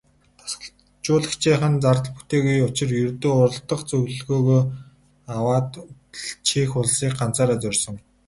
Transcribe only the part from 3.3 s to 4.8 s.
уралдах зөвлөгөөгөө